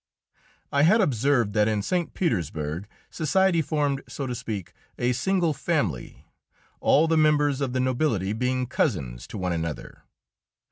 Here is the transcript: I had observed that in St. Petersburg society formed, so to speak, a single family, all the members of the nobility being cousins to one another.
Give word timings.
I 0.71 0.81
had 0.81 0.99
observed 0.99 1.53
that 1.53 1.67
in 1.67 1.83
St. 1.83 2.15
Petersburg 2.15 2.87
society 3.11 3.61
formed, 3.61 4.01
so 4.07 4.25
to 4.25 4.33
speak, 4.33 4.73
a 4.97 5.11
single 5.13 5.53
family, 5.53 6.25
all 6.79 7.07
the 7.07 7.17
members 7.17 7.61
of 7.61 7.73
the 7.73 7.79
nobility 7.79 8.33
being 8.33 8.65
cousins 8.65 9.27
to 9.27 9.37
one 9.37 9.53
another. 9.53 10.01